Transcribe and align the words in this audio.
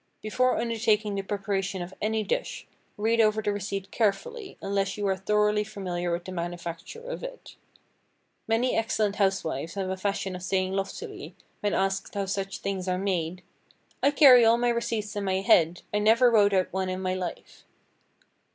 Before 0.23 0.57
undertaking 0.57 1.13
the 1.13 1.21
preparation 1.21 1.83
of 1.83 1.93
any 2.01 2.23
dish, 2.23 2.65
read 2.97 3.21
over 3.21 3.39
the 3.39 3.51
receipt 3.53 3.91
carefully, 3.91 4.57
unless 4.59 4.97
you 4.97 5.05
are 5.05 5.15
thoroughly 5.15 5.63
familiar 5.63 6.11
with 6.11 6.25
the 6.25 6.31
manufacture 6.31 7.07
of 7.07 7.21
it. 7.23 7.55
Many 8.47 8.75
excellent 8.75 9.17
housewives 9.17 9.75
have 9.75 9.91
a 9.91 9.97
fashion 9.97 10.35
of 10.35 10.41
saying 10.41 10.73
loftily, 10.73 11.35
when 11.59 11.75
asked 11.75 12.15
how 12.15 12.25
such 12.25 12.61
things 12.61 12.87
are 12.87 12.97
made—"I 12.97 14.09
carry 14.09 14.43
all 14.43 14.57
my 14.57 14.69
receipts 14.69 15.15
in 15.15 15.23
my 15.23 15.41
head. 15.41 15.83
I 15.93 15.99
never 15.99 16.31
wrote 16.31 16.51
out 16.53 16.73
one 16.73 16.89
in 16.89 16.99
my 16.99 17.13
life." 17.13 17.65